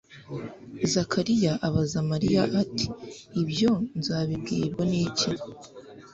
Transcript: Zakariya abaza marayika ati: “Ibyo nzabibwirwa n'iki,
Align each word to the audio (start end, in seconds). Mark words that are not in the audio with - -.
Zakariya 0.91 1.53
abaza 1.67 1.97
marayika 2.09 2.55
ati: 2.65 2.85
“Ibyo 3.41 3.71
nzabibwirwa 3.97 4.83
n'iki, 4.91 5.29